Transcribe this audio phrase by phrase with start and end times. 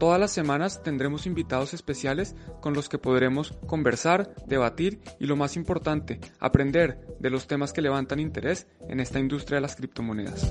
[0.00, 5.56] Todas las semanas tendremos invitados especiales con los que podremos conversar, debatir y lo más
[5.56, 10.50] importante, aprender de los temas que levantan interés en esta industria de las criptomonedas.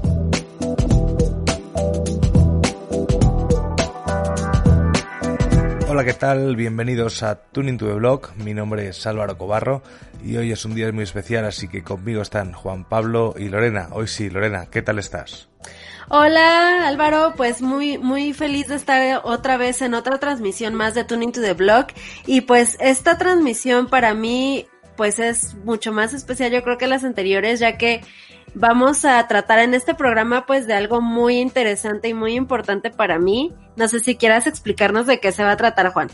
[5.91, 6.55] Hola, ¿qué tal?
[6.55, 8.35] Bienvenidos a Tuning to the Blog.
[8.35, 9.81] Mi nombre es Álvaro Cobarro
[10.23, 13.87] y hoy es un día muy especial, así que conmigo están Juan Pablo y Lorena.
[13.93, 15.49] Hoy sí, Lorena, ¿qué tal estás?
[16.07, 21.05] Hola Álvaro, pues muy muy feliz de estar otra vez en otra transmisión más de
[21.05, 21.87] Tuning to the Blog
[22.27, 27.03] y pues esta transmisión para mí pues es mucho más especial yo creo que las
[27.03, 28.01] anteriores ya que
[28.53, 33.19] vamos a tratar en este programa pues de algo muy interesante y muy importante para
[33.19, 33.53] mí.
[33.75, 36.09] No sé si quieras explicarnos de qué se va a tratar Juan.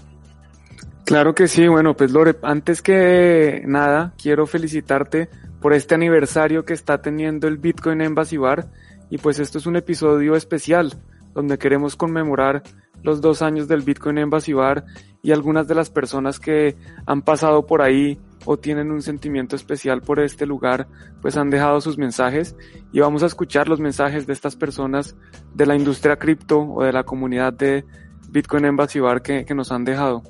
[1.06, 5.30] Claro que sí, bueno pues Lore, antes que nada quiero felicitarte
[5.62, 8.68] por este aniversario que está teniendo el Bitcoin Embassy Bar
[9.10, 10.94] y pues esto es un episodio especial
[11.34, 12.64] donde queremos conmemorar
[13.04, 14.86] los dos años del Bitcoin en Basibar
[15.22, 16.76] y algunas de las personas que
[17.06, 20.88] han pasado por ahí o tienen un sentimiento especial por este lugar,
[21.22, 22.56] pues han dejado sus mensajes
[22.92, 25.16] y vamos a escuchar los mensajes de estas personas
[25.54, 27.86] de la industria cripto o de la comunidad de
[28.30, 30.24] Bitcoin en Basibar que, que nos han dejado.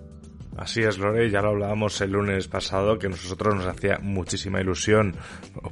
[0.57, 5.13] Así es, Lore, ya lo hablábamos el lunes pasado, que nosotros nos hacía muchísima ilusión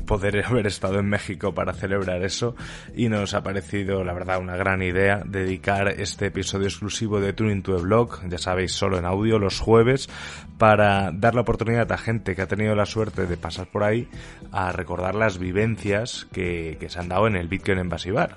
[0.06, 2.56] poder haber estado en México para celebrar eso
[2.94, 7.64] y nos ha parecido, la verdad, una gran idea dedicar este episodio exclusivo de Tuning
[7.64, 10.10] to the Blog, ya sabéis, solo en audio los jueves,
[10.58, 14.10] para dar la oportunidad a gente que ha tenido la suerte de pasar por ahí
[14.52, 18.36] a recordar las vivencias que, que se han dado en el Bitcoin en Basibar.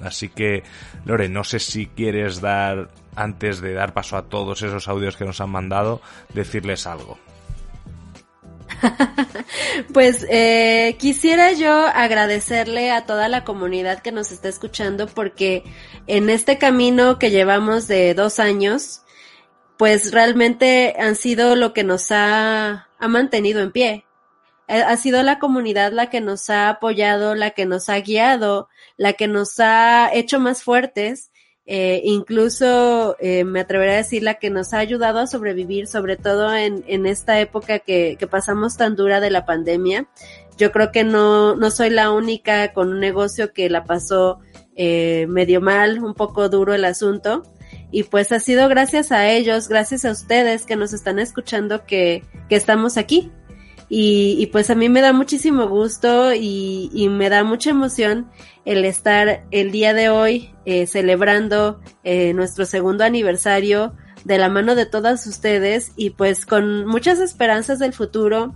[0.00, 0.62] Así que,
[1.04, 5.24] Lore, no sé si quieres dar antes de dar paso a todos esos audios que
[5.24, 6.00] nos han mandado,
[6.32, 7.18] decirles algo.
[9.92, 15.64] pues eh, quisiera yo agradecerle a toda la comunidad que nos está escuchando porque
[16.06, 19.02] en este camino que llevamos de dos años,
[19.76, 24.04] pues realmente han sido lo que nos ha, ha mantenido en pie.
[24.68, 28.68] Ha sido la comunidad la que nos ha apoyado, la que nos ha guiado,
[28.98, 31.30] la que nos ha hecho más fuertes
[31.70, 36.16] eh, incluso eh, me atrevería a decir la que nos ha ayudado a sobrevivir, sobre
[36.16, 40.08] todo en, en esta época que, que, pasamos tan dura de la pandemia.
[40.56, 44.38] Yo creo que no, no soy la única con un negocio que la pasó
[44.76, 47.42] eh, medio mal, un poco duro el asunto.
[47.90, 52.24] Y pues ha sido gracias a ellos, gracias a ustedes que nos están escuchando que,
[52.48, 53.30] que estamos aquí.
[53.90, 58.28] Y, y, pues a mí me da muchísimo gusto y, y, me da mucha emoción
[58.66, 63.94] el estar el día de hoy eh, celebrando eh, nuestro segundo aniversario
[64.24, 68.54] de la mano de todas ustedes y pues con muchas esperanzas del futuro,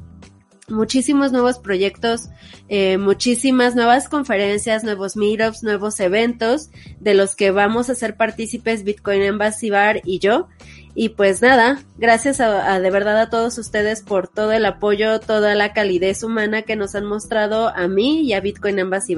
[0.69, 2.28] muchísimos nuevos proyectos,
[2.69, 6.70] eh, muchísimas nuevas conferencias, nuevos meetups, nuevos eventos
[7.00, 10.49] de los que vamos a ser partícipes Bitcoin Embassy Bar y yo.
[10.94, 15.54] Y pues nada, gracias a, de verdad a todos ustedes por todo el apoyo, toda
[15.54, 19.16] la calidez humana que nos han mostrado a mí y a Bitcoin Embassy.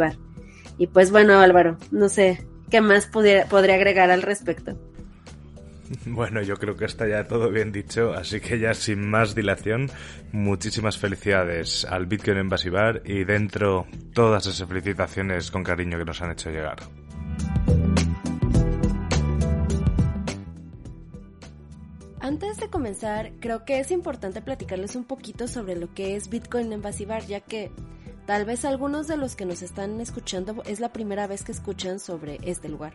[0.78, 4.78] Y pues bueno, Álvaro, no sé qué más pudiera, podría agregar al respecto.
[6.06, 9.90] Bueno, yo creo que está ya todo bien dicho, así que ya sin más dilación,
[10.32, 12.70] muchísimas felicidades al Bitcoin Embassy
[13.04, 16.78] y dentro todas esas felicitaciones con cariño que nos han hecho llegar.
[22.34, 26.72] Antes de comenzar, creo que es importante platicarles un poquito sobre lo que es Bitcoin
[26.72, 27.70] Embassy Bar, ya que
[28.26, 32.00] tal vez algunos de los que nos están escuchando es la primera vez que escuchan
[32.00, 32.92] sobre este lugar.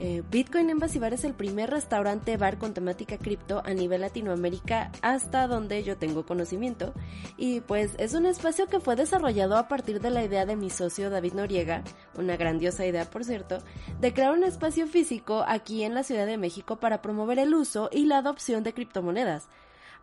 [0.00, 4.90] Eh, Bitcoin Embassy Bar es el primer restaurante bar con temática cripto a nivel Latinoamérica
[5.02, 6.92] hasta donde yo tengo conocimiento.
[7.36, 10.70] Y pues es un espacio que fue desarrollado a partir de la idea de mi
[10.70, 11.82] socio David Noriega,
[12.16, 13.58] una grandiosa idea por cierto,
[14.00, 17.88] de crear un espacio físico aquí en la Ciudad de México para promover el uso
[17.92, 19.48] y la adopción de criptomonedas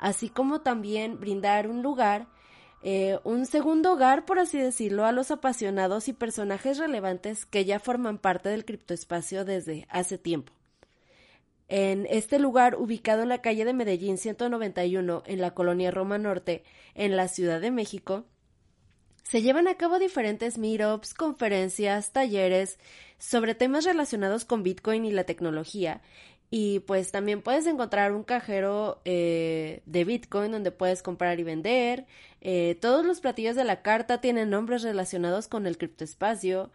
[0.02, 2.26] así como también brindar un lugar,
[2.84, 7.80] eh, un segundo hogar, por así decirlo, a los apasionados y personajes relevantes que ya
[7.80, 10.54] forman parte del criptoespacio desde hace tiempo.
[11.68, 16.64] En este lugar, ubicado en la calle de Medellín 191, en la colonia Roma Norte,
[16.96, 18.26] en la Ciudad de México,
[19.24, 22.80] se llevan a cabo diferentes meetups, conferencias, talleres
[23.18, 26.02] sobre temas relacionados con Bitcoin y la tecnología.
[26.54, 32.06] Y pues también puedes encontrar un cajero eh, de Bitcoin donde puedes comprar y vender.
[32.42, 36.70] Eh, todos los platillos de la carta tienen nombres relacionados con el criptoespacio.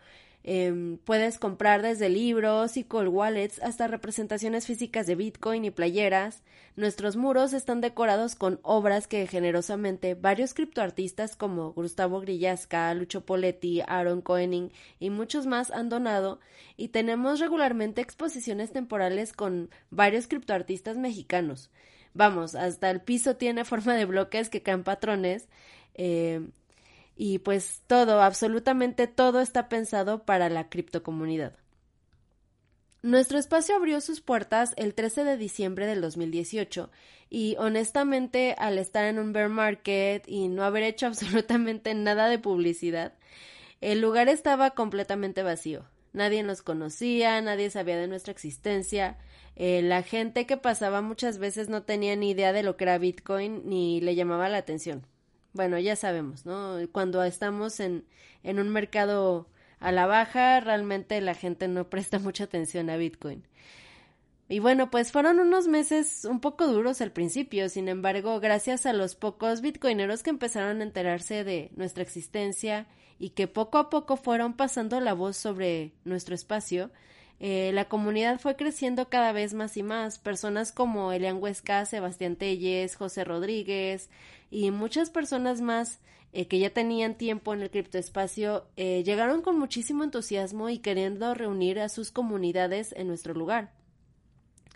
[0.48, 6.44] Em, puedes comprar desde libros y call wallets hasta representaciones físicas de Bitcoin y playeras.
[6.76, 13.82] Nuestros muros están decorados con obras que generosamente varios criptoartistas como Gustavo Grillasca, Lucho Poletti,
[13.88, 14.70] Aaron Koenig
[15.00, 16.38] y muchos más han donado
[16.76, 21.70] y tenemos regularmente exposiciones temporales con varios criptoartistas mexicanos.
[22.14, 25.48] Vamos, hasta el piso tiene forma de bloques que caen patrones.
[25.94, 26.40] Eh,
[27.16, 31.56] y pues todo, absolutamente todo está pensado para la criptocomunidad.
[33.02, 36.90] Nuestro espacio abrió sus puertas el 13 de diciembre del 2018
[37.30, 42.38] y honestamente al estar en un bear market y no haber hecho absolutamente nada de
[42.38, 43.14] publicidad,
[43.80, 45.84] el lugar estaba completamente vacío.
[46.12, 49.18] Nadie nos conocía, nadie sabía de nuestra existencia,
[49.54, 52.98] eh, la gente que pasaba muchas veces no tenía ni idea de lo que era
[52.98, 55.06] Bitcoin ni le llamaba la atención
[55.56, 56.76] bueno, ya sabemos, ¿no?
[56.92, 58.04] Cuando estamos en,
[58.42, 59.48] en un mercado
[59.80, 63.44] a la baja, realmente la gente no presta mucha atención a Bitcoin.
[64.48, 68.92] Y bueno, pues fueron unos meses un poco duros al principio, sin embargo, gracias a
[68.92, 72.86] los pocos bitcoineros que empezaron a enterarse de nuestra existencia
[73.18, 76.92] y que poco a poco fueron pasando la voz sobre nuestro espacio,
[77.38, 80.18] eh, la comunidad fue creciendo cada vez más y más.
[80.18, 84.08] Personas como Elian Huesca, Sebastián Telles, José Rodríguez
[84.50, 86.00] y muchas personas más
[86.32, 91.34] eh, que ya tenían tiempo en el criptoespacio eh, llegaron con muchísimo entusiasmo y queriendo
[91.34, 93.72] reunir a sus comunidades en nuestro lugar.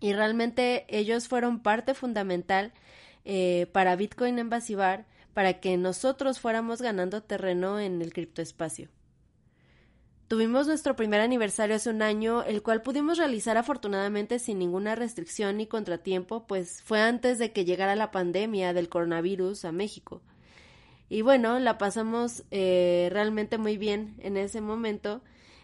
[0.01, 2.73] Y realmente ellos fueron parte fundamental
[3.73, 8.89] para Bitcoin en para que nosotros fuéramos ganando terreno en el criptoespacio.
[10.31, 15.56] Tuvimos nuestro primer aniversario hace un año, el cual pudimos realizar afortunadamente sin ninguna restricción
[15.56, 20.23] ni contratiempo, pues fue antes de que llegara la pandemia del coronavirus a México.
[21.09, 25.21] Y bueno, la pasamos eh, realmente muy bien en ese momento,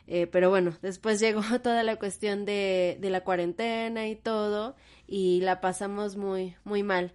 [0.08, 4.74] eh, pero bueno, después llegó toda la cuestión de, la cuarentena y todo,
[5.06, 7.12] y la pasamos muy, muy mal.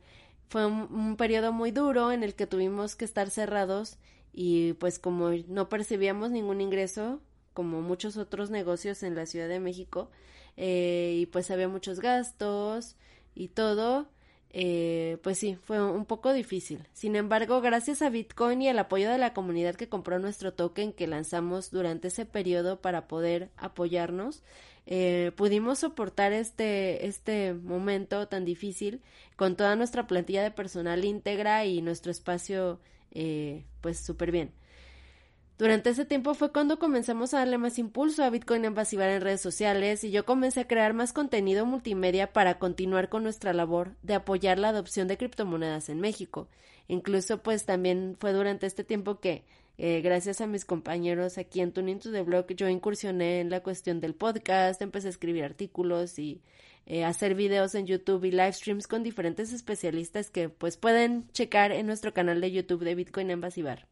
[0.48, 3.98] Fue un, un periodo muy duro en el que tuvimos que estar cerrados
[4.32, 7.20] y pues como no percibíamos ningún ingreso,
[7.54, 10.10] como muchos otros negocios en la Ciudad de México
[10.58, 12.96] eh, y pues había muchos gastos
[13.36, 14.08] y todo
[14.54, 16.86] eh, pues sí, fue un poco difícil.
[16.92, 20.92] Sin embargo, gracias a Bitcoin y al apoyo de la comunidad que compró nuestro token
[20.92, 24.44] que lanzamos durante ese periodo para poder apoyarnos,
[24.88, 29.02] eh, pudimos soportar este, este momento tan difícil
[29.38, 32.80] con toda nuestra plantilla de personal íntegra y nuestro espacio
[33.82, 34.54] pues súper bien.
[35.62, 39.42] Durante ese tiempo fue cuando comenzamos a darle más impulso a Bitcoin Invasivar en redes
[39.42, 44.16] sociales y yo comencé a crear más contenido multimedia para continuar con nuestra labor de
[44.16, 46.48] apoyar la adopción de criptomonedas en México.
[46.88, 49.44] Incluso pues también fue durante este tiempo que
[49.78, 53.62] eh, gracias a mis compañeros aquí en Tuning to the Blog yo incursioné en la
[53.62, 56.42] cuestión del podcast, empecé a escribir artículos y
[56.88, 61.72] eh, hacer videos en YouTube y live streams con diferentes especialistas que pues pueden checar
[61.72, 63.91] en nuestro canal de YouTube de Bitcoin Invasivar.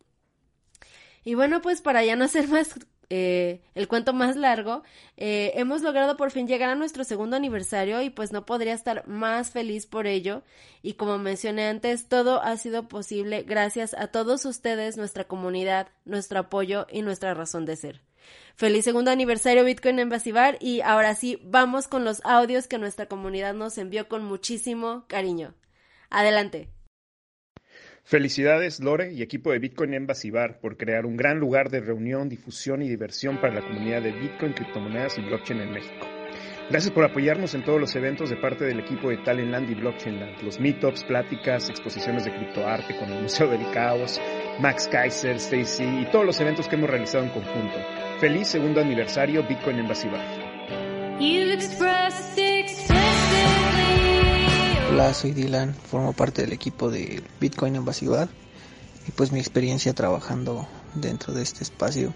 [1.24, 2.76] Y bueno, pues para ya no hacer más
[3.12, 4.84] eh, el cuento más largo,
[5.18, 9.08] eh, hemos logrado por fin llegar a nuestro segundo aniversario y pues no podría estar
[9.08, 10.44] más feliz por ello.
[10.84, 16.40] Y como mencioné antes, todo ha sido posible gracias a todos ustedes, nuestra comunidad, nuestro
[16.40, 18.02] apoyo y nuestra razón de ser.
[18.56, 20.12] Feliz segundo aniversario Bitcoin en
[20.60, 25.56] y ahora sí, vamos con los audios que nuestra comunidad nos envió con muchísimo cariño.
[26.10, 26.70] Adelante.
[28.10, 32.28] Felicidades, Lore y equipo de Bitcoin Embassy Bar por crear un gran lugar de reunión,
[32.28, 36.08] difusión y diversión para la comunidad de Bitcoin, criptomonedas y blockchain en México.
[36.72, 40.42] Gracias por apoyarnos en todos los eventos de parte del equipo de Talentland y Blockchainland,
[40.42, 44.20] los meetups, pláticas, exposiciones de criptoarte con el Museo del Caos,
[44.60, 47.78] Max Kaiser, Stacy y todos los eventos que hemos realizado en conjunto.
[48.20, 50.26] Feliz segundo aniversario Bitcoin Embassy Bar.
[54.92, 60.68] Hola, soy Dylan, formo parte del equipo de Bitcoin en y pues mi experiencia trabajando
[60.96, 62.12] dentro de este espacio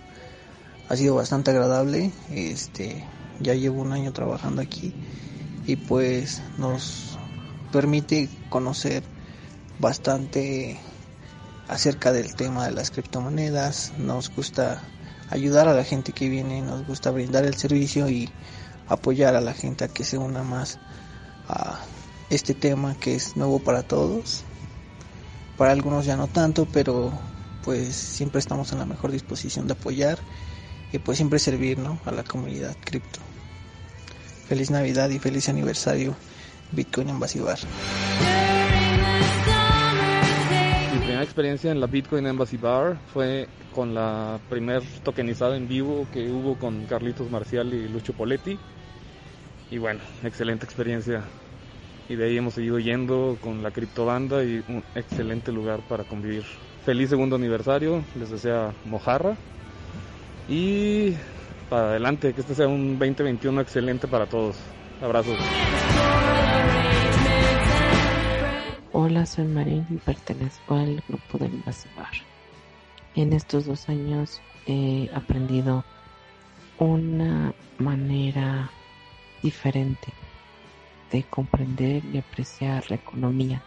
[0.90, 2.12] ha sido bastante agradable.
[2.32, 3.04] Este,
[3.40, 4.92] ya llevo un año trabajando aquí
[5.68, 7.20] y pues nos
[7.72, 9.04] permite conocer
[9.78, 10.80] bastante
[11.68, 14.82] acerca del tema de las criptomonedas, nos gusta
[15.30, 18.32] ayudar a la gente que viene, nos gusta brindar el servicio y
[18.88, 20.80] apoyar a la gente a que se una más
[21.48, 21.80] a
[22.30, 24.44] este tema que es nuevo para todos.
[25.58, 27.12] Para algunos ya no tanto, pero
[27.64, 30.20] pues siempre estamos en la mejor disposición de apoyar
[30.92, 32.00] y pues siempre servir ¿no?
[32.06, 33.20] a la comunidad cripto.
[34.48, 36.16] Feliz Navidad y feliz aniversario
[36.72, 37.58] Bitcoin en Basibar.
[40.92, 46.08] Mi primera experiencia en la Bitcoin Embassy Bar fue con la primer tokenizada en vivo
[46.12, 48.58] que hubo con Carlitos Marcial y Lucho Poletti.
[49.72, 51.24] Y bueno, excelente experiencia.
[52.10, 56.44] Y de ahí hemos seguido yendo con la criptobanda y un excelente lugar para convivir.
[56.86, 59.38] Feliz segundo aniversario, les desea Mojarra.
[60.50, 61.14] Y
[61.70, 64.58] para adelante, que este sea un 2021 excelente para todos.
[65.02, 65.38] Abrazos.
[68.92, 71.50] Hola, soy Marín y pertenezco al grupo de
[71.96, 72.12] Bar.
[73.16, 75.84] En estos dos años he aprendido
[76.80, 78.70] una manera
[79.42, 80.14] diferente
[81.14, 83.62] de comprender y apreciar la economía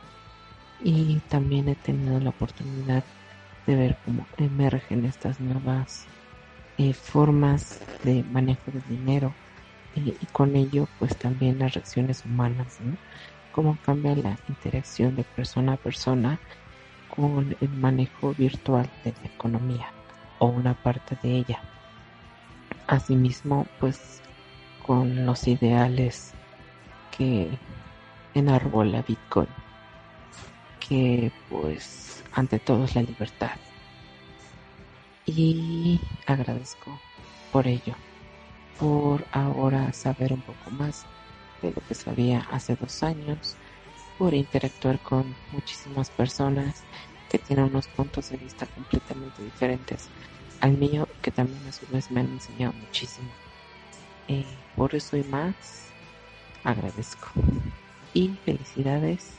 [0.82, 3.04] y también he tenido la oportunidad
[3.66, 6.06] de ver cómo emergen estas nuevas
[6.76, 9.32] eh, formas de manejo de dinero
[9.94, 12.78] y, con ello pues también las reacciones humanas,
[13.52, 16.38] cómo cambia la interacción de persona a persona
[17.08, 19.86] con el manejo virtual de la economía
[20.38, 21.60] o una parte de ella.
[22.88, 24.20] Asimismo, pues
[24.86, 26.35] con los ideales
[27.16, 27.58] que
[28.34, 29.48] enarbola Bitcoin,
[30.88, 33.52] que pues ante todo es la libertad.
[35.24, 37.00] Y agradezco
[37.52, 37.94] por ello,
[38.78, 41.04] por ahora saber un poco más
[41.62, 43.56] de lo que sabía hace dos años,
[44.18, 46.84] por interactuar con muchísimas personas
[47.28, 50.08] que tienen unos puntos de vista completamente diferentes
[50.60, 53.28] al mío, que también a su vez me han enseñado muchísimo.
[54.28, 55.92] Eh, por eso y más,
[56.66, 57.30] agradezco.
[58.12, 59.30] Y felicidades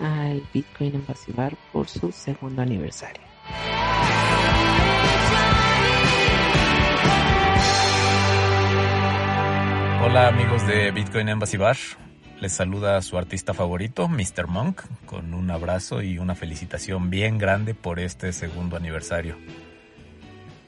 [0.00, 3.22] al Bitcoin Invasivar por su segundo aniversario.
[10.04, 11.76] Hola amigos de Bitcoin Embassy Bar.
[12.40, 14.46] Les saluda su artista favorito, Mr.
[14.46, 19.36] Monk, con un abrazo y una felicitación bien grande por este segundo aniversario.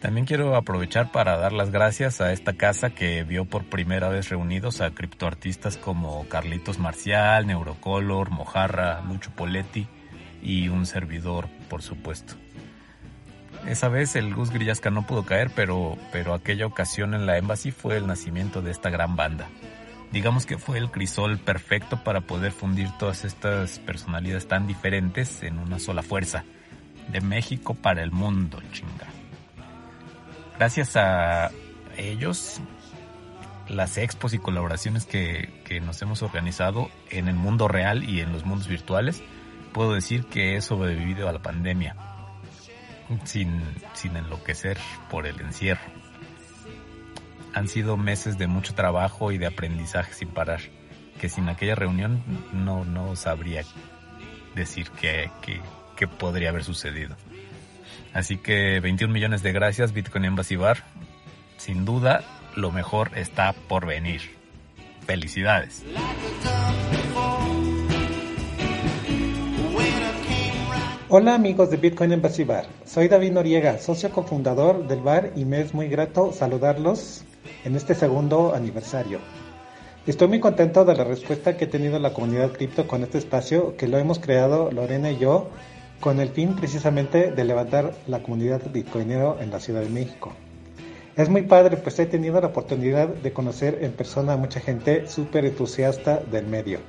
[0.00, 4.30] También quiero aprovechar para dar las gracias a esta casa que vio por primera vez
[4.30, 9.86] reunidos a criptoartistas como Carlitos Marcial, Neurocolor, Mojarra, Lucho Poletti
[10.42, 12.34] y un servidor, por supuesto.
[13.66, 17.70] Esa vez el Gus Grillasca no pudo caer, pero, pero aquella ocasión en la Embassy
[17.70, 19.48] fue el nacimiento de esta gran banda.
[20.12, 25.58] Digamos que fue el crisol perfecto para poder fundir todas estas personalidades tan diferentes en
[25.58, 26.44] una sola fuerza.
[27.12, 29.19] De México para el mundo, chinga.
[30.60, 31.52] Gracias a
[31.96, 32.60] ellos,
[33.66, 38.30] las expos y colaboraciones que, que nos hemos organizado en el mundo real y en
[38.30, 39.22] los mundos virtuales,
[39.72, 41.96] puedo decir que he sobrevivido a la pandemia
[43.24, 43.62] sin,
[43.94, 44.76] sin enloquecer
[45.08, 45.80] por el encierro.
[47.54, 50.60] Han sido meses de mucho trabajo y de aprendizaje sin parar,
[51.18, 53.62] que sin aquella reunión no, no sabría
[54.54, 55.30] decir qué,
[55.96, 57.16] qué, podría haber sucedido.
[58.12, 60.78] Así que 21 millones de gracias Bitcoin Embassy Bar.
[61.56, 62.24] Sin duda,
[62.56, 64.22] lo mejor está por venir.
[65.06, 65.84] Felicidades.
[71.12, 75.60] Hola amigos de Bitcoin Embassy Bar, soy David Noriega, socio cofundador del bar y me
[75.60, 77.24] es muy grato saludarlos
[77.64, 79.18] en este segundo aniversario.
[80.06, 83.76] Estoy muy contento de la respuesta que ha tenido la comunidad cripto con este espacio
[83.76, 85.50] que lo hemos creado Lorena y yo
[86.00, 90.32] con el fin precisamente de levantar la comunidad bitcoinero en la Ciudad de México.
[91.16, 95.06] Es muy padre pues he tenido la oportunidad de conocer en persona a mucha gente
[95.06, 96.80] súper entusiasta del medio.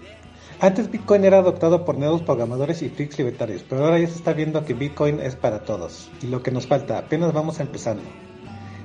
[0.61, 4.31] Antes Bitcoin era adoptado por nuevos programadores y freaks libertarios, pero ahora ya se está
[4.33, 6.11] viendo que Bitcoin es para todos.
[6.21, 8.03] Y lo que nos falta, apenas vamos empezando.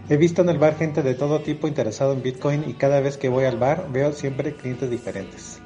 [0.09, 3.19] He visto en el bar gente de todo tipo interesado en Bitcoin y cada vez
[3.19, 5.61] que voy al bar veo siempre clientes diferentes.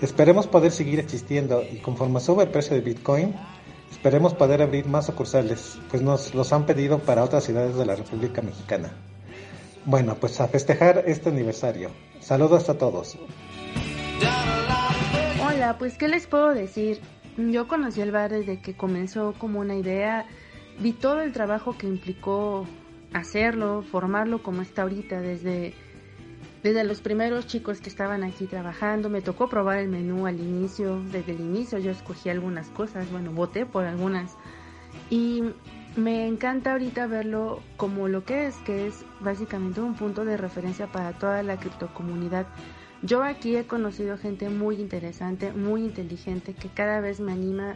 [0.00, 3.34] Esperemos poder seguir existiendo y conforme sube el precio de Bitcoin,
[3.94, 7.94] esperemos poder abrir más sucursales, pues nos los han pedido para otras ciudades de la
[7.94, 8.92] República Mexicana.
[9.86, 11.90] Bueno, pues a festejar este aniversario.
[12.20, 13.16] Saludos a todos.
[15.46, 17.00] Hola, pues ¿qué les puedo decir?
[17.36, 20.26] Yo conocí el bar desde que comenzó como una idea,
[20.80, 22.66] vi todo el trabajo que implicó
[23.12, 25.72] hacerlo, formarlo como está ahorita, desde
[26.64, 30.98] desde los primeros chicos que estaban aquí trabajando, me tocó probar el menú al inicio,
[31.12, 34.34] desde el inicio yo escogí algunas cosas, bueno, voté por algunas
[35.10, 35.42] y
[35.94, 40.86] me encanta ahorita verlo como lo que es, que es básicamente un punto de referencia
[40.86, 42.46] para toda la criptocomunidad.
[43.02, 47.74] Yo aquí he conocido gente muy interesante, muy inteligente, que cada vez me anima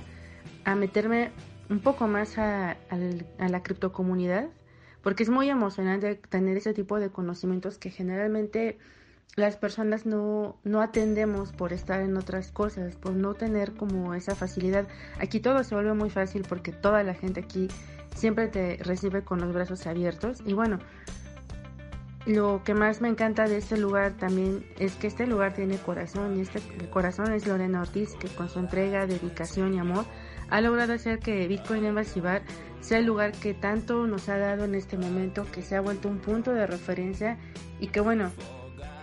[0.65, 1.31] a meterme
[1.69, 4.49] un poco más a, a la criptocomunidad
[5.03, 8.79] porque es muy emocionante tener ese tipo de conocimientos que generalmente
[9.37, 14.35] las personas no, no atendemos por estar en otras cosas, por no tener como esa
[14.35, 14.89] facilidad.
[15.21, 17.69] Aquí todo se vuelve muy fácil porque toda la gente aquí
[18.17, 20.43] siempre te recibe con los brazos abiertos.
[20.45, 20.81] Y bueno,
[22.27, 26.37] lo que más me encanta de este lugar también es que este lugar tiene corazón
[26.37, 30.05] y este corazón es Lorena Ortiz que con su entrega, dedicación y amor
[30.51, 32.43] ha logrado hacer que Bitcoin Embassy Bar
[32.81, 36.09] sea el lugar que tanto nos ha dado en este momento, que se ha vuelto
[36.09, 37.39] un punto de referencia
[37.81, 38.31] y que bueno,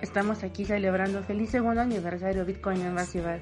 [0.02, 3.40] estamos aquí celebrando feliz segundo aniversario Bitcoin Embassy Bar.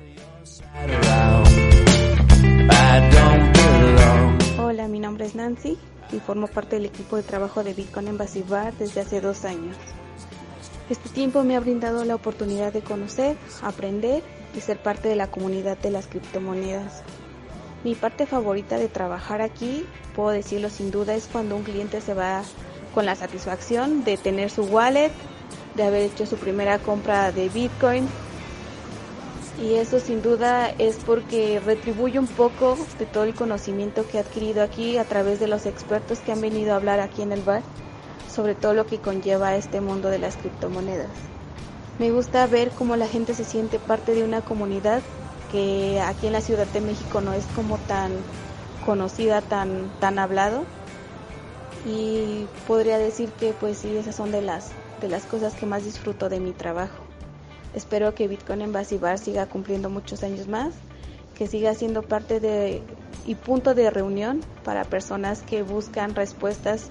[4.58, 5.78] Hola, mi nombre es Nancy
[6.12, 8.44] y formo parte del equipo de trabajo de Bitcoin Embassy
[8.78, 9.78] desde hace dos años.
[10.90, 14.22] Este tiempo me ha brindado la oportunidad de conocer, aprender
[14.56, 17.04] y ser parte de la comunidad de las criptomonedas.
[17.84, 22.14] Mi parte favorita de trabajar aquí, puedo decirlo sin duda, es cuando un cliente se
[22.14, 22.44] va
[22.94, 25.12] con la satisfacción de tener su wallet,
[25.76, 28.08] de haber hecho su primera compra de Bitcoin.
[29.62, 34.20] Y eso sin duda es porque retribuye un poco de todo el conocimiento que he
[34.20, 37.42] adquirido aquí a través de los expertos que han venido a hablar aquí en el
[37.42, 37.62] bar
[38.34, 41.10] sobre todo lo que conlleva este mundo de las criptomonedas.
[42.00, 45.02] Me gusta ver cómo la gente se siente parte de una comunidad
[45.52, 48.12] que aquí en la Ciudad de México no es como tan
[48.86, 50.64] conocida, tan, tan hablado.
[51.86, 54.72] Y podría decir que pues sí, esas son de las,
[55.02, 57.04] de las cosas que más disfruto de mi trabajo.
[57.74, 60.74] Espero que Bitcoin en Bar siga cumpliendo muchos años más,
[61.36, 62.82] que siga siendo parte de
[63.26, 66.90] y punto de reunión para personas que buscan respuestas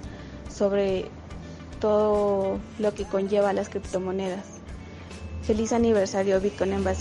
[0.48, 1.06] sobre
[1.80, 4.44] todo lo que conlleva las criptomonedas.
[5.42, 6.94] Feliz aniversario Bitcoin en Bar.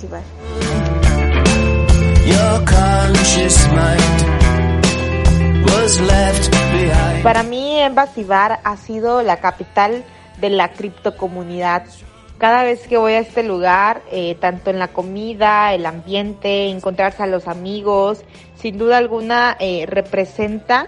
[7.23, 10.03] Para mí, Embasivar ha sido la capital
[10.39, 11.83] de la criptocomunidad.
[12.37, 17.21] Cada vez que voy a este lugar, eh, tanto en la comida, el ambiente, encontrarse
[17.21, 18.23] a los amigos,
[18.55, 20.87] sin duda alguna eh, representa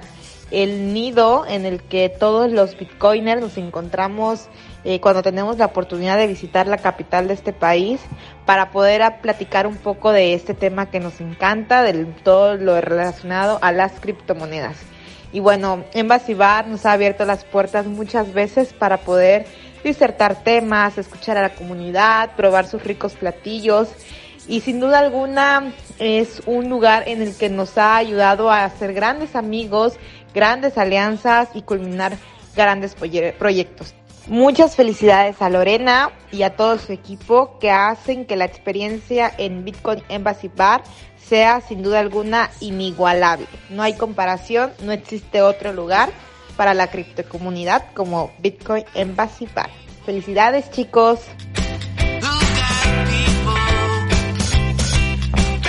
[0.54, 4.48] el nido en el que todos los bitcoiners nos encontramos
[4.84, 8.00] eh, cuando tenemos la oportunidad de visitar la capital de este país
[8.46, 13.58] para poder platicar un poco de este tema que nos encanta, de todo lo relacionado
[13.62, 14.78] a las criptomonedas.
[15.32, 19.48] Y bueno, Embassy Bar nos ha abierto las puertas muchas veces para poder
[19.84, 23.90] disertar temas, escuchar a la comunidad, probar sus ricos platillos
[24.48, 28.94] y sin duda alguna es un lugar en el que nos ha ayudado a hacer
[28.94, 29.94] grandes amigos,
[30.34, 32.18] grandes alianzas y culminar
[32.56, 33.96] grandes proyectos.
[34.28, 39.66] Muchas felicidades a Lorena y a todo su equipo que hacen que la experiencia en
[39.66, 40.84] Bitcoin Embassy Bar
[41.18, 43.48] sea sin duda alguna inigualable.
[43.70, 46.10] No hay comparación, no existe otro lugar
[46.56, 49.70] para la criptocomunidad como Bitcoin Embassy Bar.
[50.06, 51.20] Felicidades chicos.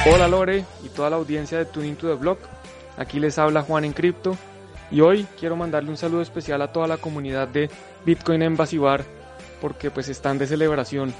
[0.06, 2.38] Hola Lore y toda la audiencia de Tuning to the Block.
[2.96, 4.36] Aquí les habla Juan en Cripto
[4.90, 7.70] y hoy quiero mandarle un saludo especial a toda la comunidad de
[8.04, 9.04] Bitcoin Embassy Bar
[9.60, 11.14] porque pues están de celebración.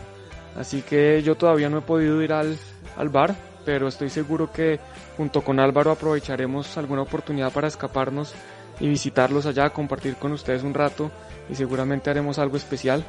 [0.57, 2.57] Así que yo todavía no he podido ir al,
[2.96, 4.79] al bar, pero estoy seguro que
[5.16, 8.35] junto con Álvaro aprovecharemos alguna oportunidad para escaparnos
[8.81, 11.11] y visitarlos allá, compartir con ustedes un rato
[11.48, 13.05] y seguramente haremos algo especial.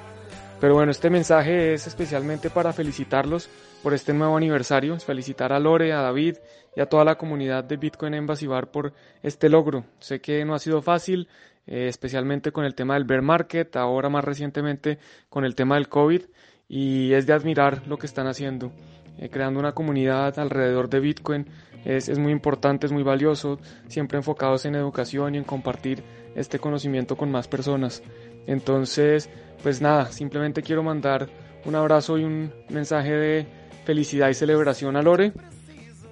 [0.61, 3.49] Pero bueno, este mensaje es especialmente para felicitarlos
[3.83, 6.37] por este nuevo aniversario, felicitar a Lore, a David
[6.75, 9.85] y a toda la comunidad de Bitcoin Embassy por este logro.
[9.99, 11.27] Sé que no ha sido fácil,
[11.67, 15.89] eh, especialmente con el tema del bear market, ahora más recientemente con el tema del
[15.89, 16.21] COVID,
[16.67, 18.71] y es de admirar lo que están haciendo.
[19.17, 21.47] Eh, creando una comunidad alrededor de Bitcoin
[21.85, 26.03] es, es muy importante, es muy valioso, siempre enfocados en educación y en compartir
[26.35, 28.03] este conocimiento con más personas.
[28.47, 29.29] Entonces,
[29.63, 31.29] pues nada, simplemente quiero mandar
[31.63, 33.47] un abrazo y un mensaje de
[33.85, 35.31] felicidad y celebración a Lore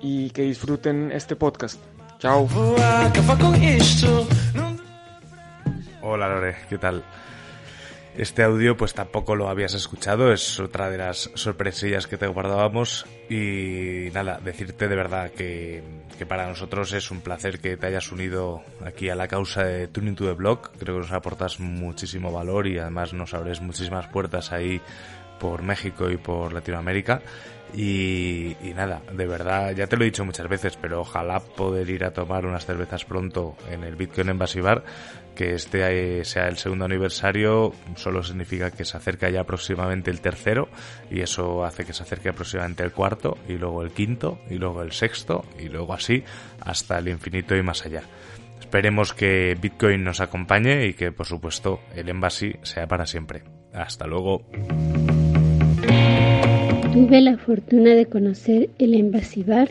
[0.03, 1.81] y que disfruten este podcast.
[2.19, 2.47] Chao.
[6.01, 7.03] Hola Lore, ¿qué tal?
[8.15, 13.07] Este audio pues tampoco lo habías escuchado, es otra de las sorpresillas que te guardábamos
[13.27, 15.81] y nada, decirte de verdad que,
[16.19, 19.87] que, para nosotros es un placer que te hayas unido aquí a la causa de
[19.87, 24.05] Tuning to the Blog, creo que nos aportas muchísimo valor y además nos abres muchísimas
[24.09, 24.79] puertas ahí
[25.39, 27.21] por México y por Latinoamérica.
[27.75, 32.03] Y, nada, de verdad, ya te lo he dicho muchas veces, pero ojalá poder ir
[32.03, 34.83] a tomar unas cervezas pronto en el Bitcoin Embassy Bar,
[35.35, 40.69] que este sea el segundo aniversario, solo significa que se acerca ya próximamente el tercero,
[41.09, 44.83] y eso hace que se acerque aproximadamente el cuarto, y luego el quinto, y luego
[44.83, 46.23] el sexto, y luego así
[46.61, 48.03] hasta el infinito y más allá.
[48.59, 53.43] Esperemos que Bitcoin nos acompañe y que, por supuesto, el Embassy sea para siempre.
[53.73, 54.45] Hasta luego.
[56.93, 59.67] Tuve la fortuna de conocer el Envasivar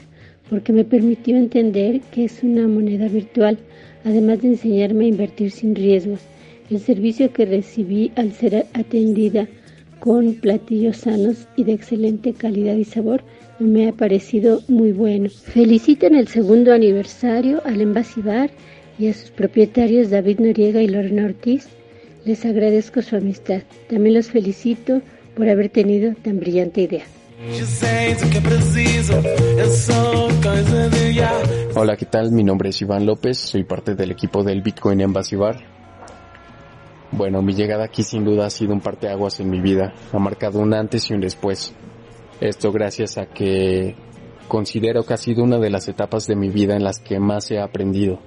[0.50, 3.58] porque me permitió entender que es una moneda virtual,
[4.04, 6.18] además de enseñarme a invertir sin riesgos.
[6.68, 9.46] El servicio que recibí al ser atendida
[10.00, 13.22] con platillos sanos y de excelente calidad y sabor
[13.60, 15.30] me ha parecido muy bueno.
[15.30, 18.50] Felicito en el segundo aniversario al Envasivar
[18.98, 21.68] y a sus propietarios David Noriega y Lorena Ortiz.
[22.24, 23.62] Les agradezco su amistad.
[23.88, 25.02] También los felicito
[25.36, 27.04] por haber tenido tan brillante idea.
[31.74, 32.30] Hola, ¿qué tal?
[32.32, 35.56] Mi nombre es Iván López, soy parte del equipo del Bitcoin Embassy Bar.
[37.10, 40.60] Bueno, mi llegada aquí sin duda ha sido un parteaguas en mi vida, ha marcado
[40.60, 41.74] un antes y un después.
[42.40, 43.96] Esto gracias a que
[44.48, 47.50] considero que ha sido una de las etapas de mi vida en las que más
[47.50, 48.20] he aprendido.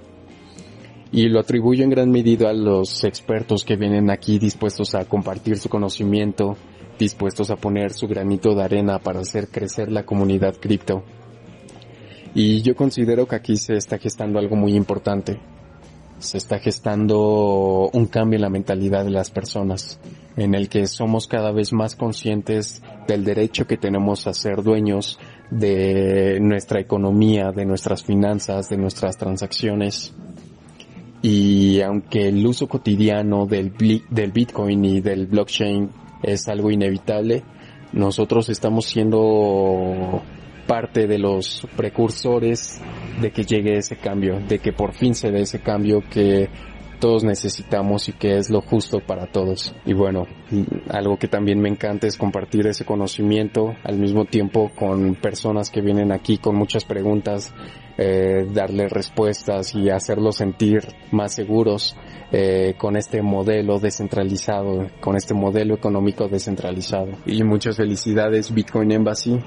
[1.11, 5.57] Y lo atribuyo en gran medida a los expertos que vienen aquí dispuestos a compartir
[5.57, 6.57] su conocimiento
[6.97, 11.03] dispuestos a poner su granito de arena para hacer crecer la comunidad cripto.
[12.33, 15.39] Y yo considero que aquí se está gestando algo muy importante.
[16.19, 19.99] Se está gestando un cambio en la mentalidad de las personas,
[20.35, 25.19] en el que somos cada vez más conscientes del derecho que tenemos a ser dueños
[25.49, 30.13] de nuestra economía, de nuestras finanzas, de nuestras transacciones.
[31.21, 33.73] Y aunque el uso cotidiano del,
[34.09, 35.89] del Bitcoin y del blockchain
[36.25, 37.43] es algo inevitable.
[37.93, 40.21] Nosotros estamos siendo
[40.67, 42.81] parte de los precursores
[43.21, 46.49] de que llegue ese cambio, de que por fin se dé ese cambio que
[46.95, 49.75] todos necesitamos y que es lo justo para todos.
[49.85, 50.25] Y bueno,
[50.89, 55.81] algo que también me encanta es compartir ese conocimiento al mismo tiempo con personas que
[55.81, 57.53] vienen aquí con muchas preguntas,
[57.97, 60.81] eh, darles respuestas y hacerlos sentir
[61.11, 61.95] más seguros
[62.31, 67.11] eh, con este modelo descentralizado, con este modelo económico descentralizado.
[67.25, 69.39] Y muchas felicidades Bitcoin Embassy,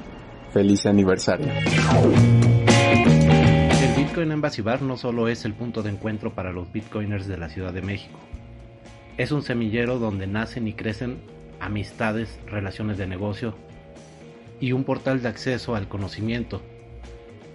[0.52, 1.48] feliz aniversario.
[4.18, 7.48] Bitcoin Embassy Bar no solo es el punto de encuentro para los bitcoiners de la
[7.48, 8.18] Ciudad de México,
[9.16, 11.20] es un semillero donde nacen y crecen
[11.60, 13.54] amistades, relaciones de negocio
[14.58, 16.62] y un portal de acceso al conocimiento,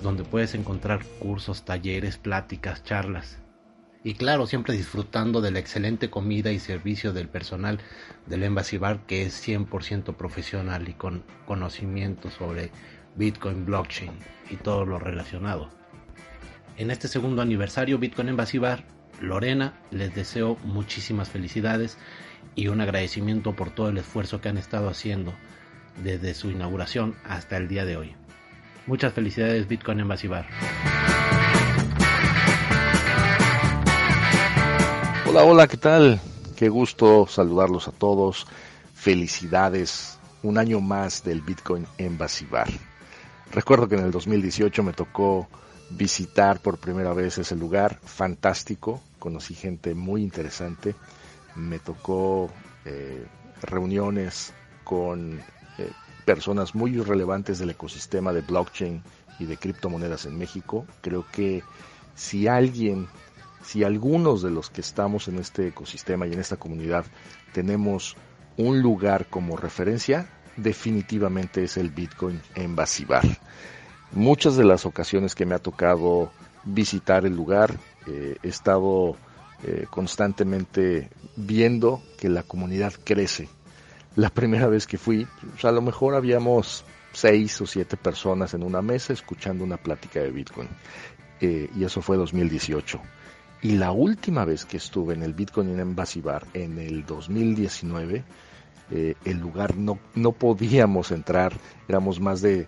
[0.01, 3.39] donde puedes encontrar cursos, talleres, pláticas, charlas
[4.01, 7.81] y claro, siempre disfrutando de la excelente comida y servicio del personal
[8.25, 12.71] del Embassy Bar que es 100% profesional y con conocimiento sobre
[13.17, 14.13] Bitcoin, blockchain
[14.49, 15.82] y todo lo relacionado.
[16.75, 18.83] En este segundo aniversario Bitcoin Bar,
[19.21, 21.99] Lorena les deseo muchísimas felicidades
[22.55, 25.33] y un agradecimiento por todo el esfuerzo que han estado haciendo
[26.03, 28.15] desde su inauguración hasta el día de hoy.
[28.87, 30.47] Muchas felicidades Bitcoin Bar.
[35.27, 36.19] Hola, hola, ¿qué tal?
[36.55, 38.47] Qué gusto saludarlos a todos.
[38.95, 40.17] Felicidades.
[40.41, 41.85] Un año más del Bitcoin
[42.49, 42.67] Bar.
[43.51, 45.47] Recuerdo que en el 2018 me tocó
[45.95, 47.99] visitar por primera vez ese lugar.
[48.03, 49.01] Fantástico.
[49.19, 50.95] Conocí gente muy interesante.
[51.55, 52.49] Me tocó
[52.85, 53.25] eh,
[53.61, 54.53] reuniones
[54.83, 55.39] con
[55.77, 55.91] eh,
[56.25, 59.03] personas muy relevantes del ecosistema de blockchain
[59.39, 60.85] y de criptomonedas en México.
[61.01, 61.63] Creo que
[62.15, 63.07] si alguien
[63.63, 67.05] si algunos de los que estamos en este ecosistema y en esta comunidad
[67.53, 68.17] tenemos
[68.57, 70.27] un lugar como referencia,
[70.57, 73.23] definitivamente es el Bitcoin en Basibar.
[74.13, 76.31] Muchas de las ocasiones que me ha tocado
[76.63, 79.15] visitar el lugar, eh, he estado
[79.63, 83.49] eh, constantemente viendo que la comunidad crece.
[84.15, 88.63] La primera vez que fui, pues, a lo mejor habíamos seis o siete personas en
[88.63, 90.69] una mesa escuchando una plática de Bitcoin.
[91.41, 93.01] Eh, y eso fue 2018
[93.63, 98.23] y la última vez que estuve en el Bitcoin Embassy Bar, en el 2019,
[98.91, 101.53] eh, el lugar no, no podíamos entrar,
[101.87, 102.67] éramos más de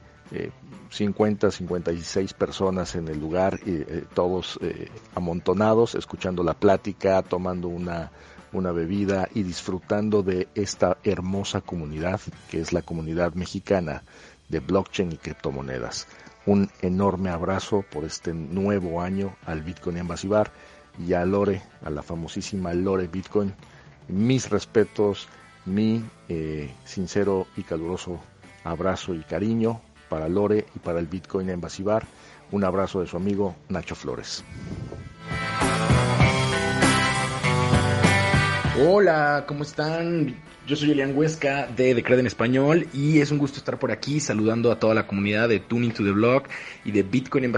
[0.89, 4.59] 50, eh, 56 personas en el lugar, eh, todos
[5.13, 8.11] amontonados, escuchando la plática, tomando una,
[8.53, 14.03] una bebida y disfrutando de esta hermosa comunidad que es la comunidad mexicana
[14.49, 16.07] de blockchain y criptomonedas.
[16.45, 20.51] Un enorme abrazo por este nuevo año al Bitcoin Embassy Bar
[20.99, 23.53] y a Lore, a la famosísima Lore Bitcoin.
[24.07, 25.27] Mis respetos,
[25.65, 28.19] mi eh, sincero y caluroso
[28.63, 32.05] abrazo y cariño para Lore y para el Bitcoin en Basibar.
[32.51, 34.43] Un abrazo de su amigo Nacho Flores.
[38.77, 40.35] Hola, ¿cómo están?
[40.67, 44.19] Yo soy Elian Huesca de Decred en Español y es un gusto estar por aquí
[44.19, 46.43] saludando a toda la comunidad de Tuning to the Blog
[46.83, 47.53] y de Bitcoin en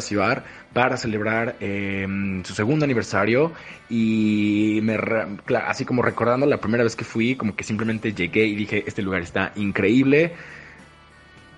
[0.73, 3.51] para celebrar em, su segundo aniversario
[3.89, 4.95] y me
[5.65, 9.01] así como recordando la primera vez que fui, como que simplemente llegué y dije, este
[9.01, 10.33] lugar está increíble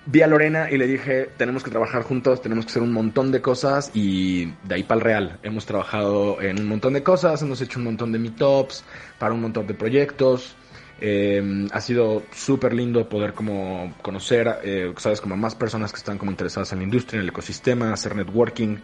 [0.06, 3.30] vi a Lorena y le dije, tenemos que trabajar juntos, tenemos que hacer un montón
[3.32, 5.38] de cosas y de ahí para el real.
[5.42, 8.84] Hemos trabajado en un montón de cosas, hemos hecho un montón de meetups
[9.18, 10.56] para un montón de proyectos.
[11.02, 16.18] Eh, ha sido súper lindo poder como conocer, eh, sabes, como más personas que están
[16.18, 18.76] como interesadas en la industria, en el ecosistema, hacer networking,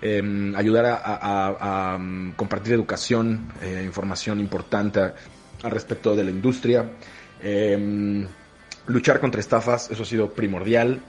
[0.00, 3.48] eh, ayudar a, um, compartir educación,
[3.84, 5.00] información importante
[5.62, 6.84] al respecto de la industria
[8.86, 11.00] luchar contra estafas, eso ha sido primordial.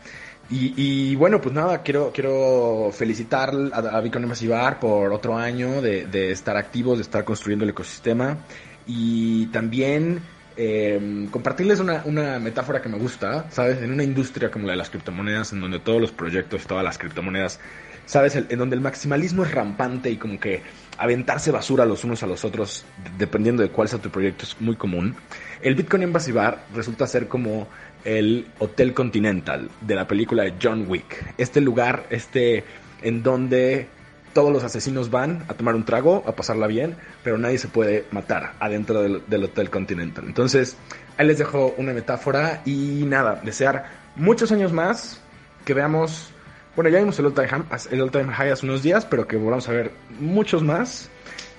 [0.47, 6.31] Y, bueno, pues nada, quiero, quiero felicitar a, a Bitcoin Masivar por otro año de,
[6.31, 8.37] estar activos, de estar construyendo el ecosistema
[8.85, 10.21] y también
[10.55, 13.81] eh, compartirles una, una, metáfora que me gusta, ¿sabes?
[13.81, 16.99] En una industria como la de las criptomonedas, en donde todos los proyectos, todas las
[16.99, 17.59] criptomonedas,
[18.05, 18.35] ¿sabes?
[18.35, 20.61] en donde el maximalismo es rampante y como que
[20.97, 22.85] aventarse basura los unos a los otros,
[23.17, 25.15] dependiendo de cuál sea tu proyecto, es muy común.
[25.61, 27.67] El Bitcoin Bar resulta ser como
[28.03, 31.33] el Hotel Continental de la película de John Wick.
[31.37, 32.63] Este lugar, este,
[33.01, 33.87] en donde
[34.33, 38.05] todos los asesinos van a tomar un trago, a pasarla bien, pero nadie se puede
[38.11, 40.25] matar adentro del, del Hotel Continental.
[40.27, 40.77] Entonces,
[41.17, 45.21] ahí les dejo una metáfora y nada, desear muchos años más,
[45.63, 46.34] que veamos
[46.75, 49.91] bueno, ya vimos el All Time, High hace unos días, pero que volvamos a ver
[50.19, 51.09] muchos más.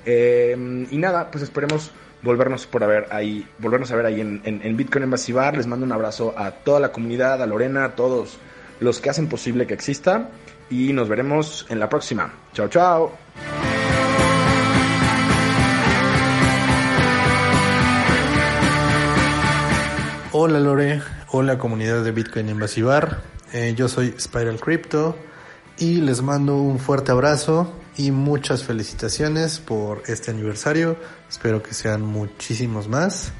[0.04, 1.90] Eh, y nada, pues esperemos
[2.22, 5.56] volvernos por a ver ahí, volvernos a ver ahí en, en, Bitcoin en Basibar.
[5.56, 8.38] Les mando un abrazo a toda la comunidad, a Lorena, a todos
[8.80, 10.28] los que hacen posible que exista.
[10.68, 12.32] Y nos veremos en la próxima.
[12.52, 13.12] Chao, chao.
[20.32, 23.35] Hola Lore, hola comunidad de Bitcoin en Basibar.
[23.52, 25.16] Eh, yo soy Spiral Crypto
[25.78, 30.96] y les mando un fuerte abrazo y muchas felicitaciones por este aniversario.
[31.28, 33.32] Espero que sean muchísimos más.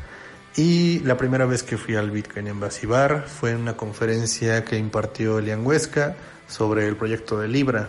[0.57, 4.79] Y la primera vez que fui al Bitcoin en Basibar fue en una conferencia que
[4.79, 6.17] impartió Elian Huesca
[6.49, 7.89] sobre el proyecto de Libra.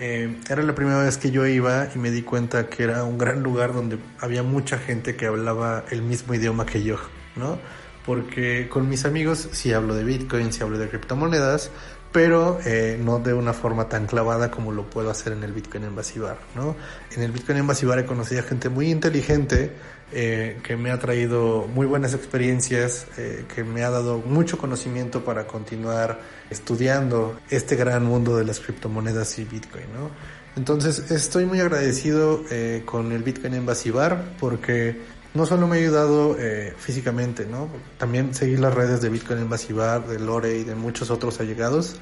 [0.00, 3.16] Eh, era la primera vez que yo iba y me di cuenta que era un
[3.16, 6.96] gran lugar donde había mucha gente que hablaba el mismo idioma que yo,
[7.36, 7.58] ¿no?
[8.04, 11.70] Porque con mis amigos sí hablo de Bitcoin, sí hablo de criptomonedas,
[12.14, 15.82] pero eh, no de una forma tan clavada como lo puedo hacer en el Bitcoin
[15.82, 16.76] en Basibar, ¿no?
[17.10, 19.72] En el Bitcoin en Basibar he conocido a gente muy inteligente
[20.12, 25.24] eh, que me ha traído muy buenas experiencias, eh, que me ha dado mucho conocimiento
[25.24, 30.10] para continuar estudiando este gran mundo de las criptomonedas y Bitcoin, ¿no?
[30.56, 32.44] Entonces estoy muy agradecido
[32.84, 35.00] con el Bitcoin en Basibar porque
[35.34, 37.68] no solo me ha ayudado eh, físicamente, ¿no?
[37.98, 41.96] También seguir las redes de Bitcoin en Basibar, de Lore y de muchos otros allegados.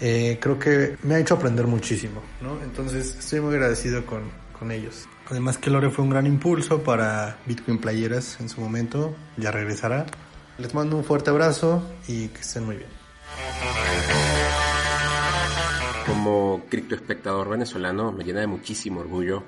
[0.00, 2.60] Eh, creo que me ha hecho aprender muchísimo, ¿no?
[2.62, 4.22] Entonces estoy muy agradecido con,
[4.58, 5.06] con ellos.
[5.30, 10.06] Además que Lore fue un gran impulso para Bitcoin Playeras en su momento, ya regresará.
[10.58, 12.90] Les mando un fuerte abrazo y que estén muy bien.
[16.04, 19.44] Como criptoespectador venezolano me llena de muchísimo orgullo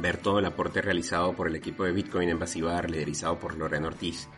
[0.00, 3.88] ver todo el aporte realizado por el equipo de Bitcoin en Basibar, liderizado por Lorena
[3.88, 4.28] Ortiz,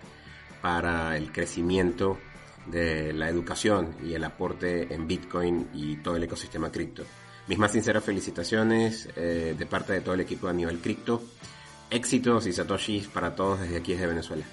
[0.61, 2.19] para el crecimiento
[2.67, 7.05] de la educación y el aporte en Bitcoin y todo el ecosistema cripto.
[7.47, 11.23] Mis más sinceras felicitaciones eh, de parte de todo el equipo a nivel cripto.
[11.91, 14.45] Éxitos y satoshis para todos desde aquí desde Venezuela.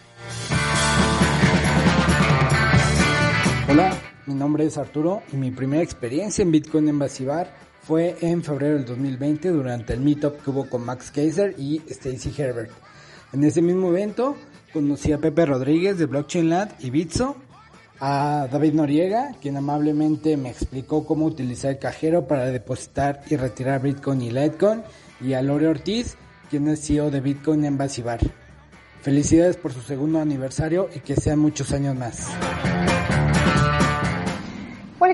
[3.69, 8.43] Hola, mi nombre es Arturo y mi primera experiencia en Bitcoin en Basibar fue en
[8.43, 12.69] febrero del 2020 durante el meetup que hubo con Max Kaiser y Stacy Herbert.
[13.31, 14.35] En ese mismo evento
[14.73, 17.37] conocí a Pepe Rodríguez de Blockchain Lab y Bitso,
[18.01, 23.81] a David Noriega, quien amablemente me explicó cómo utilizar el cajero para depositar y retirar
[23.81, 24.83] Bitcoin y Litecoin,
[25.21, 26.17] y a Lore Ortiz,
[26.49, 28.19] quien es CEO de Bitcoin en Basibar.
[29.01, 32.27] Felicidades por su segundo aniversario y que sean muchos años más.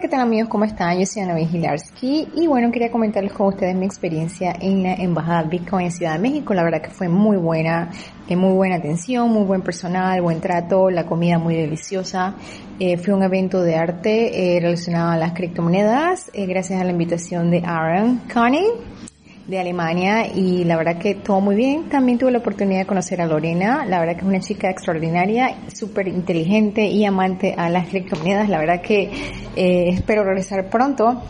[0.03, 0.49] ¿Qué tal amigos?
[0.49, 0.99] ¿Cómo están?
[0.99, 5.43] Yo soy Ana Vigilarski y bueno, quería comentarles con ustedes mi experiencia en la Embajada
[5.43, 6.53] Bitcoin en Ciudad de México.
[6.53, 7.89] La verdad que fue muy buena,
[8.27, 12.35] eh, muy buena atención, muy buen personal, buen trato, la comida muy deliciosa.
[12.81, 17.49] Eh, fue un evento de arte eh, relacionado a las criptomonedas gracias a la invitación
[17.49, 19.12] de Aaron Conning
[19.47, 21.89] de Alemania y la verdad que todo muy bien.
[21.89, 25.57] También tuve la oportunidad de conocer a Lorena, la verdad que es una chica extraordinaria,
[25.73, 28.49] súper inteligente y amante a las criptomonedas.
[28.49, 29.11] La verdad que
[29.55, 31.21] eh, espero regresar pronto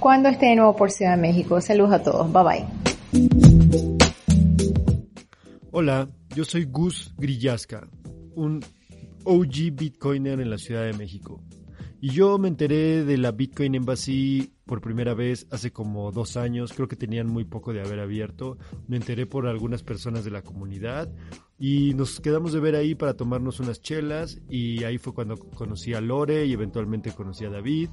[0.00, 1.60] cuando esté de nuevo por Ciudad de México.
[1.60, 2.64] Saludos a todos, bye bye.
[5.70, 7.88] Hola, yo soy Gus Grillasca,
[8.34, 8.64] un
[9.24, 11.42] OG Bitcoiner en la Ciudad de México.
[12.00, 16.72] Y yo me enteré de la Bitcoin Embassy por primera vez hace como dos años,
[16.72, 18.58] creo que tenían muy poco de haber abierto.
[18.88, 21.12] Me enteré por algunas personas de la comunidad
[21.58, 25.94] y nos quedamos de ver ahí para tomarnos unas chelas y ahí fue cuando conocí
[25.94, 27.90] a Lore y eventualmente conocí a David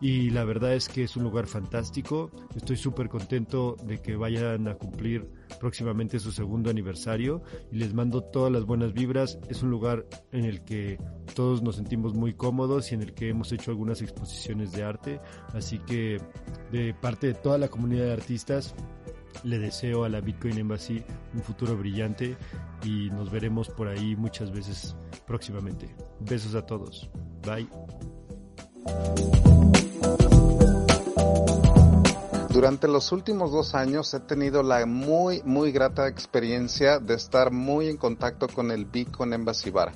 [0.00, 2.30] y la verdad es que es un lugar fantástico.
[2.54, 5.28] Estoy súper contento de que vayan a cumplir
[5.60, 9.38] próximamente su segundo aniversario y les mando todas las buenas vibras.
[9.48, 10.98] Es un lugar en el que
[11.34, 15.20] todos nos sentimos muy cómodos y en el que hemos hecho algunas exposiciones de arte.
[15.52, 16.18] Así que
[16.72, 18.74] de parte de toda la comunidad de artistas,
[19.42, 21.02] le deseo a la Bitcoin Embassy
[21.34, 22.36] un futuro brillante
[22.84, 25.94] y nos veremos por ahí muchas veces próximamente.
[26.20, 27.10] Besos a todos.
[27.42, 27.68] Bye.
[32.54, 37.88] Durante los últimos dos años he tenido la muy, muy grata experiencia de estar muy
[37.88, 39.90] en contacto con el Bitcoin Embassy Bar.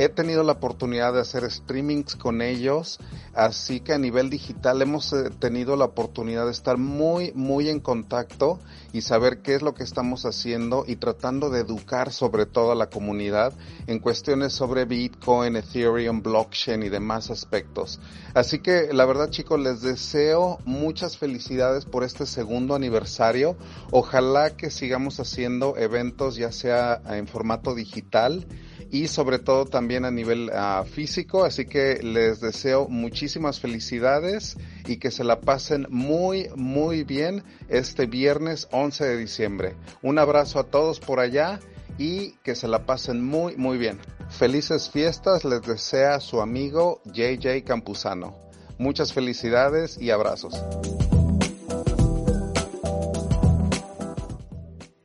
[0.00, 3.00] He tenido la oportunidad de hacer streamings con ellos,
[3.34, 7.80] así que a nivel digital hemos eh, tenido la oportunidad de estar muy, muy en
[7.80, 8.60] contacto
[8.92, 12.76] y saber qué es lo que estamos haciendo y tratando de educar sobre todo a
[12.76, 13.52] la comunidad
[13.88, 17.98] en cuestiones sobre Bitcoin, Ethereum, blockchain y demás aspectos.
[18.34, 23.56] Así que la verdad chicos, les deseo muchas felicidades por este segundo aniversario.
[23.90, 28.46] Ojalá que sigamos haciendo eventos ya sea en formato digital
[28.90, 31.44] y sobre todo también a nivel uh, físico.
[31.44, 38.06] Así que les deseo muchísimas felicidades y que se la pasen muy, muy bien este
[38.06, 39.76] viernes 11 de diciembre.
[40.02, 41.60] Un abrazo a todos por allá
[41.98, 43.98] y que se la pasen muy, muy bien.
[44.30, 48.36] Felices fiestas les desea su amigo JJ Campuzano.
[48.78, 50.54] Muchas felicidades y abrazos.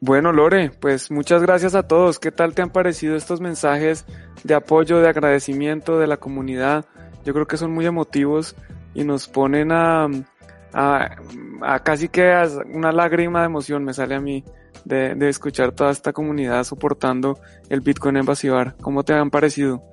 [0.05, 2.19] Bueno, Lore, pues muchas gracias a todos.
[2.19, 4.05] ¿Qué tal te han parecido estos mensajes
[4.43, 6.83] de apoyo, de agradecimiento de la comunidad?
[7.23, 8.53] Yo creo que son muy emotivos
[8.93, 10.09] y nos ponen a,
[10.73, 11.15] a,
[11.61, 14.43] a casi que a una lágrima de emoción me sale a mí
[14.83, 17.39] de, de escuchar toda esta comunidad soportando
[17.69, 18.75] el Bitcoin en Basibar.
[18.81, 19.92] ¿Cómo te han parecido?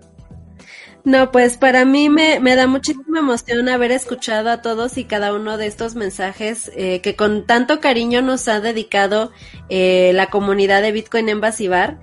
[1.05, 5.33] No, pues para mí me, me, da muchísima emoción haber escuchado a todos y cada
[5.33, 9.33] uno de estos mensajes eh, que con tanto cariño nos ha dedicado
[9.71, 11.99] eh, la comunidad de Bitcoin en Basibar.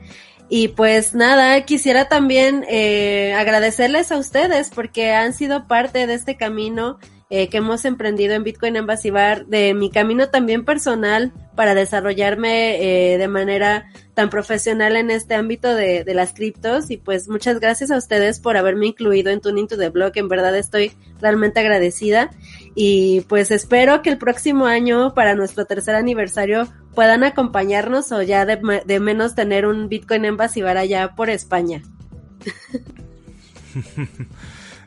[0.49, 6.37] Y pues nada, quisiera también eh, agradecerles a ustedes porque han sido parte de este
[6.37, 6.97] camino
[7.29, 13.13] eh, que hemos emprendido en Bitcoin Embassy Bar, de mi camino también personal para desarrollarme
[13.13, 16.89] eh, de manera tan profesional en este ámbito de, de, las criptos.
[16.89, 20.29] Y pues muchas gracias a ustedes por haberme incluido en Tuning to the Blog, en
[20.29, 22.29] verdad estoy realmente agradecida.
[22.75, 28.45] Y pues espero que el próximo año para nuestro tercer aniversario puedan acompañarnos o ya
[28.45, 31.81] de, de menos tener un Bitcoin Embassy Bar allá por España.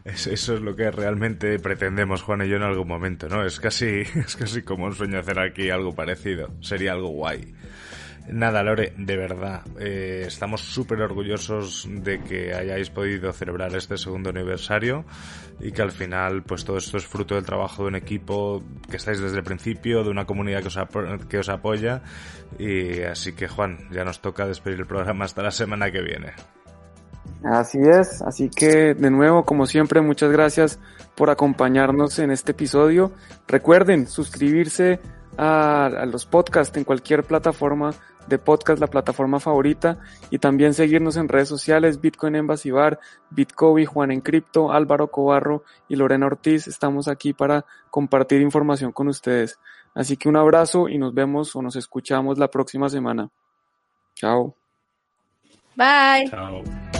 [0.05, 3.45] eso es lo que realmente pretendemos Juan y yo en algún momento, ¿no?
[3.45, 6.51] Es casi, es casi como un sueño hacer aquí algo parecido.
[6.61, 7.55] Sería algo guay.
[8.29, 14.31] Nada, Lore, de verdad, eh, estamos súper orgullosos de que hayáis podido celebrar este segundo
[14.31, 15.05] aniversario
[15.59, 18.99] y que al final, pues todo esto es fruto del trabajo de un equipo que
[18.99, 20.79] estáis desde el principio, de una comunidad que os,
[21.29, 22.03] que os apoya
[22.59, 26.33] y así que Juan, ya nos toca despedir el programa hasta la semana que viene.
[27.43, 30.79] Así es, así que de nuevo, como siempre, muchas gracias
[31.15, 33.13] por acompañarnos en este episodio.
[33.49, 35.01] Recuerden suscribirse
[35.39, 37.93] a, a, los podcasts en cualquier plataforma
[38.27, 39.99] de podcast, la plataforma favorita,
[40.31, 43.01] y también seguirnos en redes sociales, Bitcoin Embassy Bar,
[43.31, 46.69] Bitcoin, Juan en Cripto, Álvaro Cobarro y Lorena Ortiz.
[46.69, 49.59] Estamos aquí para compartir información con ustedes.
[49.95, 53.31] Así que un abrazo y nos vemos o nos escuchamos la próxima semana.
[54.15, 54.55] Chao.
[55.75, 56.29] Bye.
[56.29, 57.00] Chao.